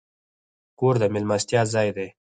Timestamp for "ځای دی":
1.73-2.07